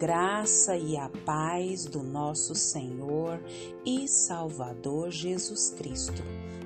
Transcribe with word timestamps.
graça 0.00 0.78
e 0.78 0.96
a 0.96 1.10
paz 1.26 1.84
do 1.84 2.02
nosso 2.02 2.54
Senhor 2.54 3.38
e 3.84 4.08
Salvador 4.08 5.10
Jesus 5.10 5.74
Cristo. 5.76 6.22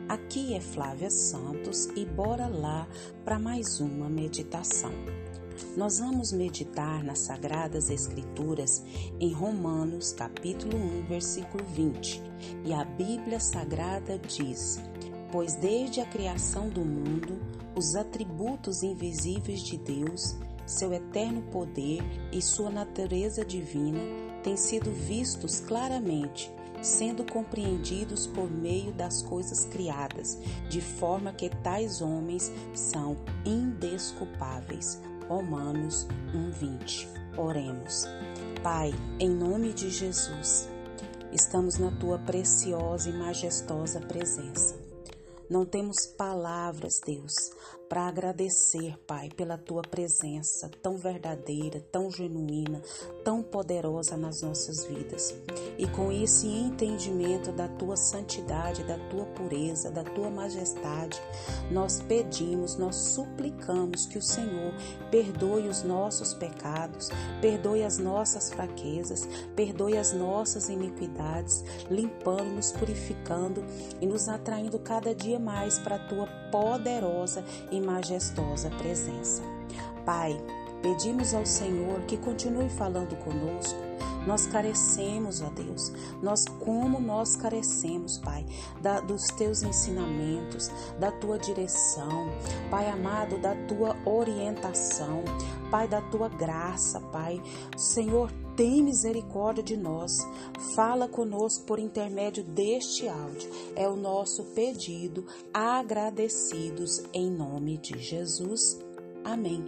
Aqui 0.09 0.55
é 0.55 0.61
Flávia 0.61 1.11
Santos 1.11 1.87
e 1.97 2.07
bora 2.07 2.47
lá 2.47 2.87
para 3.25 3.37
mais 3.37 3.81
uma 3.81 4.09
meditação. 4.09 4.93
Nós 5.77 5.99
vamos 5.99 6.31
meditar 6.31 7.03
nas 7.03 7.19
Sagradas 7.19 7.91
Escrituras 7.91 8.85
em 9.19 9.33
Romanos, 9.33 10.13
capítulo 10.13 10.79
1, 10.79 11.07
versículo 11.07 11.65
20. 11.65 12.23
E 12.65 12.73
a 12.73 12.85
Bíblia 12.85 13.41
Sagrada 13.41 14.17
diz: 14.17 14.81
Pois 15.33 15.57
desde 15.57 16.01
a 16.01 16.07
criação 16.07 16.69
do 16.69 16.85
mundo, 16.85 17.37
os 17.75 17.97
atributos 17.97 18.85
invisíveis 18.85 19.59
de 19.59 19.77
Deus 19.77 20.37
seu 20.67 20.93
eterno 20.93 21.43
poder 21.51 22.03
e 22.33 22.41
sua 22.41 22.71
natureza 22.71 23.45
divina 23.45 24.01
têm 24.43 24.57
sido 24.57 24.91
vistos 24.91 25.61
claramente, 25.61 26.53
sendo 26.83 27.25
compreendidos 27.25 28.27
por 28.27 28.51
meio 28.51 28.93
das 28.93 29.23
coisas 29.23 29.65
criadas, 29.65 30.39
de 30.69 30.81
forma 30.81 31.33
que 31.33 31.49
tais 31.49 32.01
homens 32.01 32.53
são 32.75 33.17
indesculpáveis. 33.45 35.01
Romanos 35.29 36.07
1:20. 36.35 37.09
Oremos. 37.37 38.05
Pai, 38.63 38.95
em 39.19 39.31
nome 39.31 39.73
de 39.73 39.91
Jesus, 39.91 40.69
estamos 41.33 41.79
na 41.79 41.91
tua 41.91 42.19
preciosa 42.19 43.09
e 43.09 43.13
majestosa 43.13 44.01
presença. 44.01 44.79
Não 45.51 45.67
temos 45.67 46.07
palavras, 46.07 47.01
Deus, 47.05 47.35
para 47.89 48.09
agradecer, 48.09 48.99
Pai, 49.07 49.29
pela 49.37 49.59
tua 49.59 49.83
presença 49.83 50.71
tão 50.83 50.97
verdadeira, 50.97 51.81
tão 51.93 52.11
genuína, 52.11 52.81
tão 53.23 53.43
poderosa 53.43 54.17
nas 54.17 54.43
nossas 54.43 54.85
vidas. 54.87 55.35
E 55.79 55.87
com 55.89 56.11
esse 56.11 56.47
entendimento 56.47 57.53
da 57.53 57.69
tua 57.69 57.97
santidade, 57.97 58.85
da 58.85 58.99
tua 59.09 59.27
pureza, 59.27 59.91
da 59.91 60.03
tua 60.03 60.31
majestade, 60.31 61.21
nós 61.71 62.01
pedimos, 62.01 62.77
nós 62.77 62.97
suplicamos 62.97 64.07
que 64.07 64.19
o 64.19 64.23
Senhor 64.23 64.73
perdoe 65.11 65.69
os 65.69 65.83
nossos 65.83 66.35
pecados, 66.35 67.11
perdoe 67.41 67.85
as 67.85 67.99
nossas 67.99 68.53
fraquezas, 68.53 69.29
perdoe 69.55 69.99
as 69.99 70.13
nossas 70.13 70.69
iniquidades, 70.69 71.65
limpando-nos, 71.91 72.73
purificando 72.73 73.65
e 74.01 74.07
nos 74.07 74.29
atraindo 74.29 74.79
cada 74.79 75.15
dia 75.15 75.39
mais 75.39 75.79
para 75.79 75.97
a 75.97 76.09
tua 76.09 76.27
poderosa 76.51 77.45
e 77.75 77.81
majestosa 77.81 78.71
presença. 78.71 79.43
Pai, 80.05 80.37
pedimos 80.83 81.35
ao 81.35 81.45
Senhor 81.45 82.01
que 82.03 82.17
continue 82.17 82.69
falando 82.69 83.17
conosco. 83.25 83.79
Nós 84.27 84.47
carecemos, 84.47 85.43
ó 85.43 85.51
Deus, 85.51 85.93
nós 86.23 86.47
como 86.47 86.99
nós 86.99 87.37
carecemos, 87.37 88.19
Pai, 88.19 88.45
da, 88.81 89.01
dos 89.01 89.25
teus 89.37 89.63
ensinamentos, 89.63 90.71
da 90.99 91.13
tua 91.13 91.39
direção, 91.39 92.31
Pai 92.71 92.89
amado, 92.89 93.39
da 93.39 93.55
tua 93.67 93.97
orientação, 94.07 95.23
Pai, 95.71 95.87
da 95.87 96.01
tua 96.01 96.29
graça, 96.29 97.01
Pai. 97.01 97.43
Senhor, 97.77 98.31
tem 98.57 98.83
misericórdia 98.83 99.63
de 99.63 99.77
nós. 99.77 100.13
Fala 100.75 101.09
conosco 101.09 101.65
por 101.65 101.79
intermédio 101.79 102.45
deste 102.45 103.09
áudio. 103.09 103.51
É 103.75 103.89
o 103.89 103.97
nosso 103.97 104.45
pedido, 104.55 105.27
agradecidos 105.53 107.03
em 107.13 107.31
nome 107.31 107.79
de 107.79 107.99
Jesus. 107.99 108.79
Amém. 109.25 109.63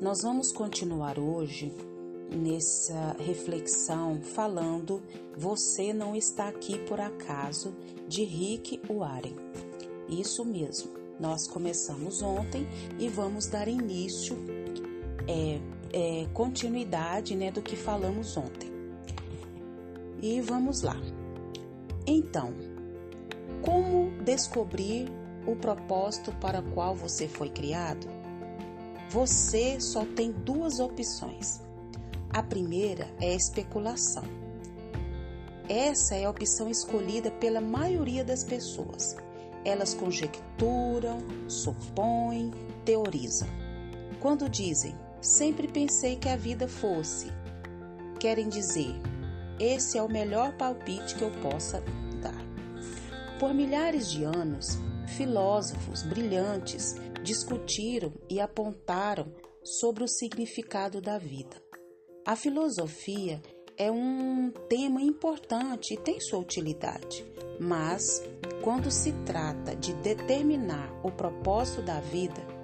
Nós 0.00 0.22
vamos 0.22 0.52
continuar 0.52 1.18
hoje 1.18 1.72
nessa 2.30 3.16
reflexão 3.18 4.20
falando 4.22 5.02
Você 5.36 5.92
não 5.92 6.14
está 6.14 6.48
aqui 6.48 6.78
por 6.78 7.00
acaso, 7.00 7.74
de 8.06 8.24
Rick 8.24 8.80
Warren. 8.88 9.34
Isso 10.08 10.44
mesmo, 10.44 10.90
nós 11.20 11.46
começamos 11.46 12.22
ontem 12.22 12.66
e 12.98 13.08
vamos 13.08 13.46
dar 13.46 13.68
início 13.68 14.36
é, 15.28 15.60
é, 15.92 16.26
continuidade 16.32 17.36
né, 17.36 17.50
do 17.50 17.60
que 17.62 17.76
falamos 17.76 18.36
ontem. 18.36 18.72
E 20.20 20.40
vamos 20.40 20.82
lá. 20.82 20.96
Então, 22.06 22.54
como 23.62 24.10
descobrir 24.24 25.08
o 25.46 25.54
propósito 25.54 26.32
para 26.40 26.60
o 26.60 26.70
qual 26.72 26.94
você 26.94 27.28
foi 27.28 27.50
criado? 27.50 28.08
Você 29.10 29.80
só 29.80 30.04
tem 30.04 30.32
duas 30.32 30.80
opções. 30.80 31.60
A 32.30 32.42
primeira 32.42 33.08
é 33.20 33.32
a 33.32 33.34
especulação. 33.34 34.24
Essa 35.68 36.14
é 36.16 36.24
a 36.24 36.30
opção 36.30 36.68
escolhida 36.70 37.30
pela 37.30 37.60
maioria 37.60 38.24
das 38.24 38.42
pessoas. 38.42 39.16
Elas 39.64 39.92
conjecturam, 39.92 41.18
supõem, 41.46 42.50
teorizam. 42.84 43.48
Quando 44.20 44.48
dizem 44.48 44.94
Sempre 45.20 45.68
pensei 45.68 46.16
que 46.16 46.28
a 46.28 46.36
vida 46.36 46.68
fosse. 46.68 47.28
Querem 48.20 48.48
dizer, 48.48 48.94
esse 49.58 49.98
é 49.98 50.02
o 50.02 50.08
melhor 50.08 50.56
palpite 50.56 51.14
que 51.16 51.22
eu 51.22 51.30
possa 51.42 51.82
dar. 52.22 52.44
Por 53.38 53.52
milhares 53.52 54.10
de 54.10 54.24
anos, 54.24 54.78
filósofos 55.16 56.02
brilhantes 56.02 56.94
discutiram 57.22 58.12
e 58.28 58.40
apontaram 58.40 59.32
sobre 59.64 60.04
o 60.04 60.08
significado 60.08 61.00
da 61.00 61.18
vida. 61.18 61.56
A 62.24 62.36
filosofia 62.36 63.40
é 63.76 63.90
um 63.90 64.50
tema 64.68 65.00
importante 65.00 65.94
e 65.94 65.96
tem 65.96 66.20
sua 66.20 66.38
utilidade, 66.38 67.24
mas 67.60 68.22
quando 68.62 68.90
se 68.90 69.12
trata 69.24 69.74
de 69.74 69.94
determinar 69.94 70.92
o 71.02 71.10
propósito 71.10 71.82
da 71.82 72.00
vida, 72.00 72.57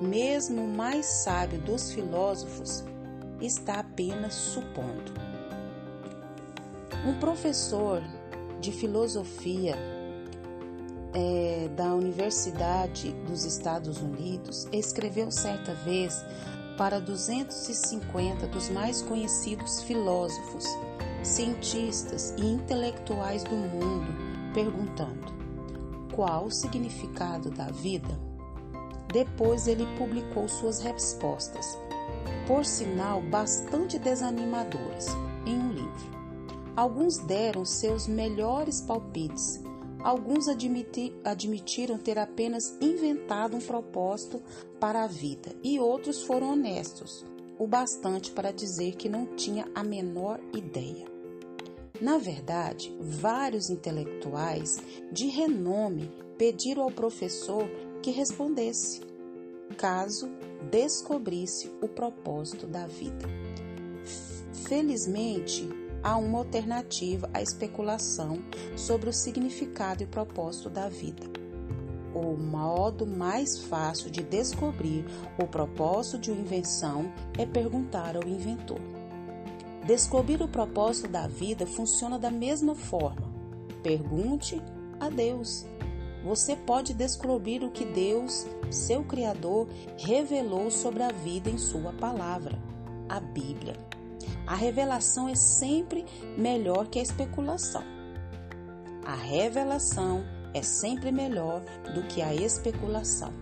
mesmo 0.00 0.62
o 0.64 0.68
mais 0.68 1.06
sábio 1.06 1.60
dos 1.60 1.92
filósofos 1.92 2.84
está 3.40 3.80
apenas 3.80 4.34
supondo. 4.34 5.12
Um 7.06 7.18
professor 7.18 8.02
de 8.60 8.72
filosofia 8.72 9.76
é, 11.12 11.68
da 11.76 11.94
Universidade 11.94 13.12
dos 13.26 13.44
Estados 13.44 14.00
Unidos 14.00 14.66
escreveu 14.72 15.30
certa 15.30 15.74
vez 15.74 16.24
para 16.76 17.00
250 17.00 18.46
dos 18.48 18.68
mais 18.68 19.00
conhecidos 19.02 19.82
filósofos, 19.82 20.64
cientistas 21.22 22.34
e 22.36 22.44
intelectuais 22.44 23.44
do 23.44 23.54
mundo, 23.54 24.12
perguntando: 24.52 25.32
qual 26.14 26.46
o 26.46 26.50
significado 26.50 27.50
da 27.50 27.66
vida? 27.66 28.23
Depois 29.14 29.68
ele 29.68 29.86
publicou 29.96 30.48
suas 30.48 30.80
respostas, 30.80 31.78
por 32.48 32.64
sinal 32.64 33.22
bastante 33.22 33.96
desanimadoras, 33.96 35.06
em 35.46 35.56
um 35.56 35.72
livro. 35.72 36.14
Alguns 36.74 37.18
deram 37.18 37.64
seus 37.64 38.08
melhores 38.08 38.80
palpites, 38.80 39.62
alguns 40.00 40.48
admiti 40.48 41.14
admitiram 41.24 41.96
ter 41.96 42.18
apenas 42.18 42.76
inventado 42.80 43.56
um 43.56 43.60
propósito 43.60 44.42
para 44.80 45.04
a 45.04 45.06
vida, 45.06 45.54
e 45.62 45.78
outros 45.78 46.24
foram 46.24 46.50
honestos, 46.50 47.24
o 47.56 47.68
bastante 47.68 48.32
para 48.32 48.50
dizer 48.50 48.96
que 48.96 49.08
não 49.08 49.26
tinha 49.36 49.64
a 49.76 49.84
menor 49.84 50.40
ideia. 50.52 51.06
Na 52.00 52.18
verdade, 52.18 52.92
vários 53.00 53.70
intelectuais 53.70 54.82
de 55.12 55.28
renome 55.28 56.10
pediram 56.36 56.82
ao 56.82 56.90
professor 56.90 57.70
que 58.04 58.10
respondesse, 58.10 59.00
caso 59.78 60.28
descobrisse 60.70 61.72
o 61.80 61.88
propósito 61.88 62.66
da 62.66 62.86
vida. 62.86 63.26
Felizmente, 64.68 65.66
há 66.02 66.14
uma 66.18 66.40
alternativa 66.40 67.30
à 67.32 67.40
especulação 67.40 68.44
sobre 68.76 69.08
o 69.08 69.12
significado 69.12 70.02
e 70.02 70.06
propósito 70.06 70.68
da 70.68 70.86
vida. 70.86 71.22
O 72.14 72.36
modo 72.36 73.06
mais 73.06 73.60
fácil 73.60 74.10
de 74.10 74.22
descobrir 74.22 75.06
o 75.42 75.46
propósito 75.46 76.18
de 76.18 76.30
uma 76.30 76.42
invenção 76.42 77.10
é 77.38 77.46
perguntar 77.46 78.18
ao 78.18 78.28
inventor. 78.28 78.80
Descobrir 79.86 80.42
o 80.42 80.48
propósito 80.48 81.08
da 81.08 81.26
vida 81.26 81.66
funciona 81.66 82.18
da 82.18 82.30
mesma 82.30 82.74
forma. 82.74 83.32
Pergunte 83.82 84.60
a 85.00 85.08
Deus. 85.08 85.64
Você 86.24 86.56
pode 86.56 86.94
descobrir 86.94 87.62
o 87.62 87.70
que 87.70 87.84
Deus, 87.84 88.46
seu 88.70 89.04
Criador, 89.04 89.68
revelou 89.98 90.70
sobre 90.70 91.02
a 91.02 91.12
vida 91.12 91.50
em 91.50 91.58
Sua 91.58 91.92
palavra, 91.92 92.58
a 93.10 93.20
Bíblia. 93.20 93.76
A 94.46 94.54
revelação 94.54 95.28
é 95.28 95.34
sempre 95.34 96.04
melhor 96.38 96.88
que 96.88 96.98
a 96.98 97.02
especulação. 97.02 97.84
A 99.04 99.14
revelação 99.14 100.24
é 100.54 100.62
sempre 100.62 101.12
melhor 101.12 101.62
do 101.94 102.02
que 102.04 102.22
a 102.22 102.34
especulação. 102.34 103.32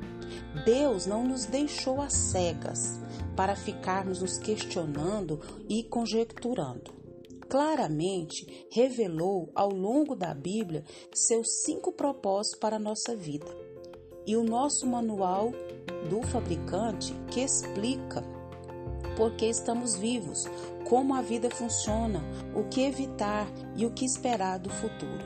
Deus 0.64 1.06
não 1.06 1.24
nos 1.24 1.44
deixou 1.46 2.02
às 2.02 2.14
cegas 2.14 2.98
para 3.36 3.54
ficarmos 3.54 4.20
nos 4.20 4.38
questionando 4.38 5.40
e 5.68 5.84
conjecturando. 5.84 7.01
Claramente 7.52 8.66
revelou 8.70 9.50
ao 9.54 9.68
longo 9.68 10.16
da 10.16 10.32
Bíblia 10.32 10.82
seus 11.12 11.62
cinco 11.66 11.92
propósitos 11.92 12.58
para 12.58 12.76
a 12.76 12.78
nossa 12.78 13.14
vida. 13.14 13.44
E 14.26 14.34
o 14.38 14.42
nosso 14.42 14.86
manual 14.86 15.52
do 16.08 16.22
fabricante 16.28 17.12
que 17.30 17.40
explica 17.40 18.24
por 19.18 19.36
que 19.36 19.44
estamos 19.44 19.94
vivos, 19.94 20.46
como 20.88 21.14
a 21.14 21.20
vida 21.20 21.50
funciona, 21.50 22.24
o 22.56 22.64
que 22.70 22.80
evitar 22.80 23.46
e 23.76 23.84
o 23.84 23.90
que 23.90 24.06
esperar 24.06 24.58
do 24.58 24.70
futuro. 24.70 25.22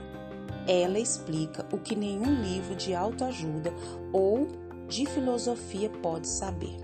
Ela 0.66 0.98
explica 0.98 1.64
o 1.72 1.78
que 1.78 1.94
nenhum 1.94 2.42
livro 2.42 2.74
de 2.74 2.92
autoajuda 2.92 3.72
ou 4.12 4.48
de 4.88 5.06
filosofia 5.06 5.88
pode 6.02 6.26
saber. 6.26 6.74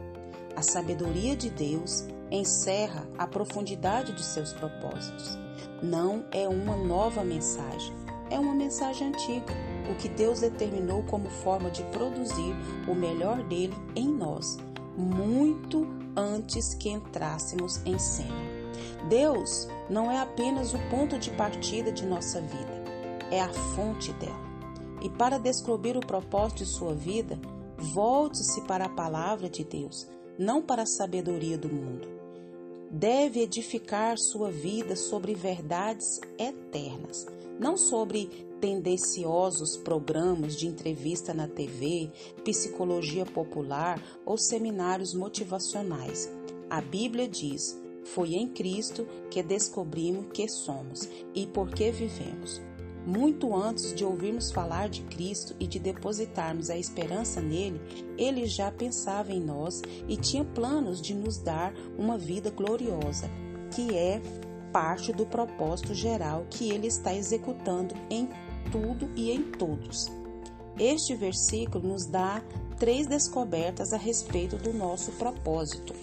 A 0.55 0.63
sabedoria 0.63 1.35
de 1.35 1.51
Deus 1.51 2.07
encerra 2.33 3.07
a 3.19 3.27
profundidade 3.27 4.13
de 4.13 4.25
seus 4.25 4.53
propósitos. 4.55 5.39
Não 5.83 6.25
é 6.33 6.49
uma 6.49 6.77
nova 6.77 7.23
mensagem, 7.23 7.95
é 8.31 8.39
uma 8.39 8.55
mensagem 8.55 9.09
antiga, 9.09 9.53
o 9.91 9.95
que 9.97 10.09
Deus 10.09 10.41
determinou 10.41 11.03
como 11.03 11.29
forma 11.29 11.71
de 11.71 11.83
produzir 11.85 12.55
o 12.89 12.95
melhor 12.95 13.43
dele 13.43 13.75
em 13.95 14.09
nós, 14.09 14.57
muito 14.97 15.87
antes 16.17 16.75
que 16.75 16.89
entrássemos 16.89 17.85
em 17.85 17.99
cena. 17.99 18.63
Deus 19.09 19.69
não 19.91 20.11
é 20.11 20.19
apenas 20.19 20.73
o 20.73 20.79
ponto 20.89 21.19
de 21.19 21.31
partida 21.33 21.93
de 21.93 22.07
nossa 22.07 22.41
vida, 22.41 22.83
é 23.31 23.41
a 23.41 23.53
fonte 23.53 24.13
dela. 24.15 24.53
E 25.03 25.11
para 25.11 25.39
descobrir 25.39 25.97
o 25.97 26.07
propósito 26.07 26.59
de 26.59 26.67
sua 26.67 26.95
vida, 26.95 27.39
volte-se 27.77 28.63
para 28.63 28.87
a 28.87 28.89
palavra 28.89 29.51
de 29.51 29.65
Deus, 29.65 30.09
não 30.39 30.63
para 30.63 30.83
a 30.83 30.87
sabedoria 30.87 31.59
do 31.59 31.69
mundo. 31.69 32.22
Deve 32.95 33.41
edificar 33.41 34.19
sua 34.19 34.51
vida 34.51 34.95
sobre 34.95 35.35
verdades 35.35 36.21
eternas, 36.39 37.27
não 37.59 37.75
sobre 37.75 38.27
tendenciosos 38.61 39.79
programas 39.79 40.55
de 40.55 40.67
entrevista 40.67 41.33
na 41.33 41.49
TV, 41.49 42.11
psicologia 42.45 43.25
popular 43.25 43.99
ou 44.27 44.37
seminários 44.37 45.15
motivacionais. 45.15 46.31
A 46.69 46.83
Bíblia 46.83 47.27
diz: 47.27 47.81
foi 48.05 48.35
em 48.35 48.47
Cristo 48.47 49.07
que 49.31 49.43
descobrimos 49.43 50.27
que 50.31 50.47
somos 50.47 51.09
e 51.35 51.47
por 51.47 51.71
que 51.71 51.91
vivemos. 51.91 52.61
Muito 53.07 53.55
antes 53.55 53.93
de 53.93 54.05
ouvirmos 54.05 54.53
falar 54.53 54.89
de 54.89 55.03
Cristo 55.03 55.57
e 55.59 55.67
de 55.67 55.79
depositarmos 55.79 56.71
a 56.71 56.77
esperança 56.77 57.41
nele, 57.41 57.81
ele 58.17 58.47
já 58.47 58.71
pensava 58.71 59.33
em 59.33 59.41
nós 59.41 59.83
e 60.09 60.17
tinha 60.17 60.45
planos 60.45 61.03
de 61.03 61.13
nos 61.13 61.39
dar 61.39 61.75
uma 61.99 62.17
vida 62.17 62.51
gloriosa, 62.51 63.29
que 63.75 63.97
é 63.97 64.23
parte 64.73 65.13
do 65.13 65.27
propósito 65.27 65.95
geral 65.95 66.47
que 66.49 66.71
ele 66.71 66.87
está 66.87 67.13
executando 67.13 67.95
em 68.09 68.29
tudo 68.71 69.11
e 69.17 69.33
em 69.33 69.43
todos. 69.43 70.11
Este 70.79 71.15
versículo 71.15 71.89
nos 71.89 72.07
dá 72.07 72.43
três 72.79 73.07
descobertas 73.07 73.93
a 73.93 73.97
respeito 73.97 74.57
do 74.57 74.73
nosso 74.73 75.13
propósito. 75.13 75.95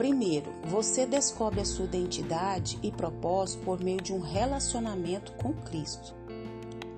Primeiro, 0.00 0.50
você 0.64 1.04
descobre 1.04 1.60
a 1.60 1.64
sua 1.66 1.84
identidade 1.84 2.78
e 2.82 2.90
propósito 2.90 3.62
por 3.66 3.84
meio 3.84 4.00
de 4.00 4.14
um 4.14 4.18
relacionamento 4.18 5.30
com 5.32 5.52
Cristo. 5.52 6.14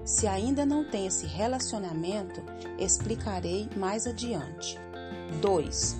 Se 0.04 0.28
ainda 0.28 0.64
não 0.64 0.88
tem 0.88 1.08
esse 1.08 1.26
relacionamento, 1.26 2.40
explicarei 2.78 3.68
mais 3.76 4.06
adiante. 4.06 4.78
2. 5.40 5.96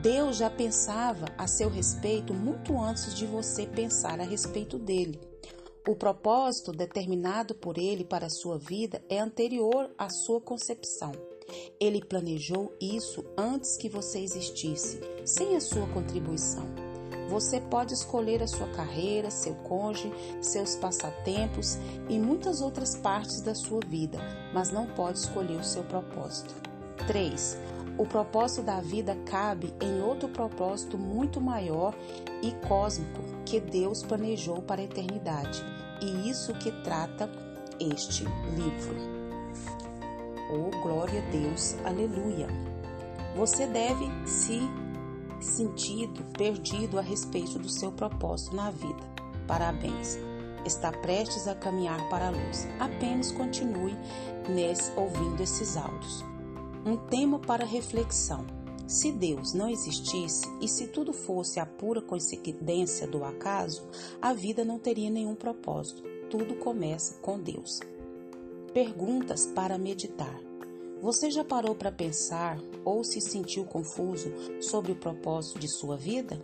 Deus 0.00 0.38
já 0.38 0.48
pensava 0.48 1.26
a 1.36 1.46
seu 1.46 1.68
respeito 1.68 2.32
muito 2.32 2.80
antes 2.80 3.14
de 3.14 3.26
você 3.26 3.66
pensar 3.66 4.20
a 4.20 4.24
respeito 4.24 4.78
dele. 4.78 5.20
O 5.86 5.94
propósito 5.94 6.72
determinado 6.72 7.54
por 7.54 7.76
ele 7.76 8.06
para 8.06 8.24
a 8.24 8.30
sua 8.30 8.56
vida 8.56 9.04
é 9.06 9.18
anterior 9.18 9.90
à 9.98 10.08
sua 10.08 10.40
concepção. 10.40 11.12
Ele 11.78 12.04
planejou 12.04 12.74
isso 12.80 13.24
antes 13.36 13.76
que 13.76 13.88
você 13.88 14.20
existisse, 14.20 15.00
sem 15.24 15.56
a 15.56 15.60
sua 15.60 15.86
contribuição. 15.88 16.66
Você 17.28 17.60
pode 17.60 17.94
escolher 17.94 18.42
a 18.42 18.48
sua 18.48 18.66
carreira, 18.68 19.30
seu 19.30 19.54
cônjuge, 19.54 20.12
seus 20.40 20.74
passatempos 20.74 21.78
e 22.08 22.18
muitas 22.18 22.60
outras 22.60 22.96
partes 22.96 23.40
da 23.40 23.54
sua 23.54 23.80
vida, 23.86 24.18
mas 24.52 24.72
não 24.72 24.86
pode 24.86 25.18
escolher 25.18 25.60
o 25.60 25.64
seu 25.64 25.84
propósito. 25.84 26.52
3. 27.06 27.56
O 27.96 28.04
propósito 28.06 28.62
da 28.62 28.80
vida 28.80 29.14
cabe 29.26 29.72
em 29.80 30.02
outro 30.02 30.28
propósito 30.28 30.98
muito 30.98 31.40
maior 31.40 31.94
e 32.42 32.50
cósmico 32.66 33.20
que 33.44 33.60
Deus 33.60 34.02
planejou 34.02 34.62
para 34.62 34.80
a 34.80 34.84
eternidade. 34.84 35.62
E 36.00 36.28
isso 36.28 36.52
que 36.54 36.72
trata 36.82 37.30
este 37.78 38.24
livro. 38.56 39.19
Oh, 40.52 40.70
glória 40.82 41.22
a 41.22 41.30
Deus, 41.30 41.76
aleluia. 41.84 42.48
Você 43.36 43.68
deve 43.68 44.04
se 44.26 44.60
sentido 45.40 46.24
perdido 46.36 46.98
a 46.98 47.02
respeito 47.02 47.56
do 47.56 47.68
seu 47.68 47.92
propósito 47.92 48.56
na 48.56 48.72
vida. 48.72 49.00
Parabéns. 49.46 50.18
Está 50.66 50.90
prestes 50.90 51.46
a 51.46 51.54
caminhar 51.54 52.08
para 52.10 52.26
a 52.26 52.30
luz. 52.30 52.66
Apenas 52.80 53.30
continue 53.30 53.96
nesse, 54.48 54.90
ouvindo 54.98 55.40
esses 55.40 55.76
áudios. 55.76 56.24
Um 56.84 56.96
tema 56.96 57.38
para 57.38 57.64
reflexão. 57.64 58.44
Se 58.88 59.12
Deus 59.12 59.54
não 59.54 59.70
existisse 59.70 60.44
e 60.60 60.66
se 60.66 60.88
tudo 60.88 61.12
fosse 61.12 61.60
a 61.60 61.64
pura 61.64 62.02
coincidência 62.02 63.06
do 63.06 63.24
acaso, 63.24 63.86
a 64.20 64.34
vida 64.34 64.64
não 64.64 64.80
teria 64.80 65.10
nenhum 65.10 65.36
propósito. 65.36 66.02
Tudo 66.28 66.56
começa 66.56 67.14
com 67.22 67.38
Deus. 67.38 67.80
Perguntas 68.72 69.46
para 69.48 69.76
meditar. 69.76 70.40
Você 71.02 71.28
já 71.28 71.42
parou 71.42 71.74
para 71.74 71.90
pensar 71.90 72.56
ou 72.84 73.02
se 73.02 73.20
sentiu 73.20 73.64
confuso 73.64 74.32
sobre 74.60 74.92
o 74.92 74.96
propósito 74.96 75.58
de 75.58 75.68
sua 75.68 75.96
vida? 75.96 76.40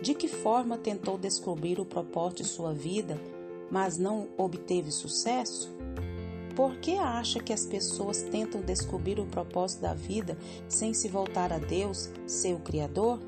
De 0.00 0.14
que 0.14 0.28
forma 0.28 0.78
tentou 0.78 1.18
descobrir 1.18 1.78
o 1.78 1.84
propósito 1.84 2.42
de 2.42 2.48
sua 2.48 2.72
vida, 2.72 3.20
mas 3.70 3.98
não 3.98 4.28
obteve 4.38 4.90
sucesso? 4.90 5.76
Por 6.56 6.78
que 6.78 6.92
acha 6.96 7.38
que 7.38 7.52
as 7.52 7.66
pessoas 7.66 8.22
tentam 8.22 8.62
descobrir 8.62 9.20
o 9.20 9.26
propósito 9.26 9.82
da 9.82 9.92
vida 9.92 10.38
sem 10.66 10.94
se 10.94 11.06
voltar 11.06 11.52
a 11.52 11.58
Deus, 11.58 12.08
seu 12.26 12.58
Criador? 12.60 13.20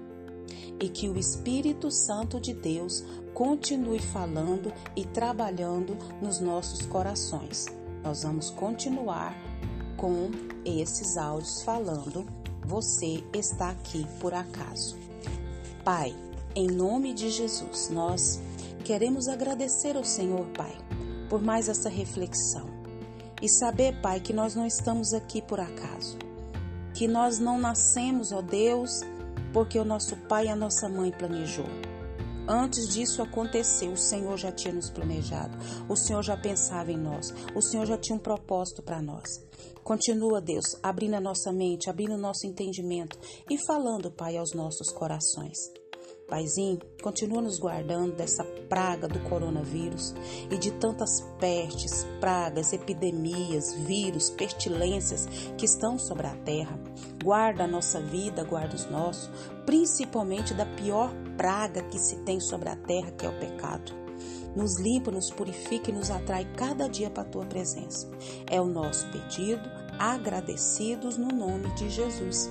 E 0.80 0.88
que 0.88 1.10
o 1.10 1.18
Espírito 1.18 1.90
Santo 1.90 2.40
de 2.40 2.54
Deus 2.54 3.04
continue 3.34 3.98
falando 3.98 4.72
e 4.96 5.04
trabalhando 5.04 5.94
nos 6.22 6.40
nossos 6.40 6.86
corações 6.86 7.66
nós 8.08 8.22
vamos 8.22 8.48
continuar 8.48 9.36
com 9.94 10.30
esses 10.64 11.18
áudios 11.18 11.62
falando 11.62 12.24
você 12.64 13.22
está 13.34 13.68
aqui 13.68 14.06
por 14.18 14.32
acaso. 14.32 14.96
Pai, 15.84 16.16
em 16.54 16.66
nome 16.66 17.12
de 17.12 17.28
Jesus, 17.28 17.90
nós 17.90 18.40
queremos 18.82 19.28
agradecer 19.28 19.94
ao 19.94 20.04
Senhor, 20.04 20.46
Pai, 20.56 20.74
por 21.28 21.42
mais 21.42 21.68
essa 21.68 21.90
reflexão 21.90 22.64
e 23.42 23.48
saber, 23.48 24.00
Pai, 24.00 24.20
que 24.20 24.32
nós 24.32 24.54
não 24.54 24.66
estamos 24.66 25.12
aqui 25.12 25.42
por 25.42 25.60
acaso, 25.60 26.16
que 26.94 27.06
nós 27.06 27.38
não 27.38 27.58
nascemos, 27.58 28.32
ó 28.32 28.40
Deus, 28.40 29.02
porque 29.52 29.78
o 29.78 29.84
nosso 29.84 30.16
pai 30.16 30.46
e 30.46 30.48
a 30.48 30.56
nossa 30.56 30.88
mãe 30.88 31.10
planejou 31.10 31.66
Antes 32.50 32.88
disso 32.88 33.20
acontecer, 33.20 33.88
o 33.88 33.96
Senhor 33.96 34.38
já 34.38 34.50
tinha 34.50 34.72
nos 34.72 34.88
planejado, 34.88 35.54
o 35.86 35.94
Senhor 35.94 36.22
já 36.22 36.34
pensava 36.34 36.90
em 36.90 36.96
nós, 36.96 37.34
o 37.54 37.60
Senhor 37.60 37.84
já 37.84 37.98
tinha 37.98 38.16
um 38.16 38.20
propósito 38.20 38.82
para 38.82 39.02
nós. 39.02 39.28
Continua, 39.84 40.40
Deus, 40.40 40.64
abrindo 40.82 41.14
a 41.14 41.20
nossa 41.20 41.52
mente, 41.52 41.90
abrindo 41.90 42.14
o 42.14 42.18
nosso 42.18 42.46
entendimento 42.46 43.18
e 43.50 43.58
falando, 43.66 44.10
Pai, 44.10 44.38
aos 44.38 44.54
nossos 44.54 44.90
corações. 44.90 45.58
Paizinho, 46.28 46.78
continua 47.02 47.40
nos 47.40 47.58
guardando 47.58 48.14
dessa 48.14 48.44
praga 48.68 49.08
do 49.08 49.18
coronavírus 49.20 50.14
e 50.50 50.58
de 50.58 50.70
tantas 50.72 51.22
pestes, 51.40 52.06
pragas, 52.20 52.74
epidemias, 52.74 53.72
vírus, 53.72 54.28
pestilências 54.28 55.26
que 55.56 55.64
estão 55.64 55.98
sobre 55.98 56.26
a 56.26 56.34
terra. 56.36 56.78
Guarda 57.24 57.64
a 57.64 57.66
nossa 57.66 57.98
vida, 57.98 58.44
guarda 58.44 58.76
os 58.76 58.84
nossos, 58.90 59.30
principalmente 59.64 60.52
da 60.52 60.66
pior 60.66 61.10
praga 61.38 61.82
que 61.84 61.98
se 61.98 62.16
tem 62.16 62.38
sobre 62.40 62.68
a 62.68 62.76
terra, 62.76 63.10
que 63.12 63.24
é 63.24 63.28
o 63.30 63.38
pecado. 63.40 63.94
Nos 64.54 64.78
limpa, 64.78 65.10
nos 65.10 65.30
purifica 65.30 65.90
e 65.90 65.94
nos 65.94 66.10
atrai 66.10 66.44
cada 66.56 66.88
dia 66.88 67.08
para 67.08 67.22
a 67.22 67.26
tua 67.26 67.46
presença. 67.46 68.06
É 68.46 68.60
o 68.60 68.66
nosso 68.66 69.10
pedido, 69.10 69.62
agradecidos 69.98 71.16
no 71.16 71.28
nome 71.28 71.72
de 71.74 71.88
Jesus. 71.88 72.50